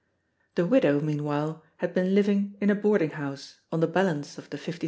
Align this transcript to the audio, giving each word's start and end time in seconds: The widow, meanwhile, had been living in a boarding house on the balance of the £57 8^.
The 0.55 0.65
widow, 0.65 0.99
meanwhile, 0.99 1.61
had 1.77 1.93
been 1.93 2.15
living 2.15 2.57
in 2.59 2.71
a 2.71 2.75
boarding 2.75 3.11
house 3.11 3.59
on 3.71 3.81
the 3.81 3.87
balance 3.87 4.39
of 4.39 4.49
the 4.49 4.57
£57 4.57 4.61
8^. 4.73 4.79